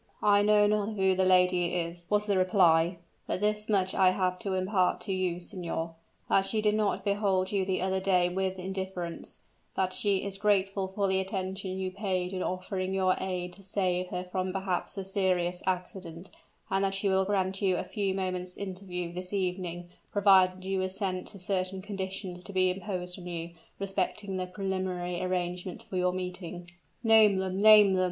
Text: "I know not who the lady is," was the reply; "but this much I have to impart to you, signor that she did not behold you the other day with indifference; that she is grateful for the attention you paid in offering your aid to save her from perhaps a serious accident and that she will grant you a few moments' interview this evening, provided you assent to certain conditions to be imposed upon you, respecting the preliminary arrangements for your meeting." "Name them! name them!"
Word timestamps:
"I 0.23 0.41
know 0.41 0.65
not 0.65 0.93
who 0.93 1.13
the 1.13 1.25
lady 1.25 1.75
is," 1.75 2.05
was 2.09 2.25
the 2.25 2.35
reply; 2.35 2.97
"but 3.27 3.39
this 3.39 3.69
much 3.69 3.93
I 3.93 4.09
have 4.09 4.39
to 4.39 4.53
impart 4.53 4.99
to 5.01 5.13
you, 5.13 5.39
signor 5.39 5.93
that 6.27 6.45
she 6.45 6.59
did 6.59 6.73
not 6.73 7.05
behold 7.05 7.51
you 7.51 7.65
the 7.65 7.83
other 7.83 7.99
day 7.99 8.27
with 8.27 8.57
indifference; 8.57 9.43
that 9.75 9.93
she 9.93 10.23
is 10.23 10.39
grateful 10.39 10.87
for 10.87 11.07
the 11.07 11.19
attention 11.19 11.77
you 11.77 11.91
paid 11.91 12.33
in 12.33 12.41
offering 12.41 12.95
your 12.95 13.13
aid 13.19 13.53
to 13.53 13.61
save 13.63 14.07
her 14.07 14.23
from 14.23 14.51
perhaps 14.51 14.97
a 14.97 15.03
serious 15.05 15.61
accident 15.67 16.31
and 16.71 16.83
that 16.83 16.95
she 16.95 17.07
will 17.07 17.23
grant 17.23 17.61
you 17.61 17.77
a 17.77 17.83
few 17.83 18.15
moments' 18.15 18.57
interview 18.57 19.13
this 19.13 19.31
evening, 19.33 19.89
provided 20.11 20.65
you 20.65 20.81
assent 20.81 21.27
to 21.27 21.37
certain 21.37 21.79
conditions 21.79 22.43
to 22.43 22.51
be 22.51 22.71
imposed 22.71 23.19
upon 23.19 23.27
you, 23.27 23.51
respecting 23.77 24.37
the 24.37 24.47
preliminary 24.47 25.21
arrangements 25.21 25.83
for 25.83 25.97
your 25.97 26.11
meeting." 26.11 26.67
"Name 27.03 27.37
them! 27.37 27.59
name 27.59 27.93
them!" 27.93 27.99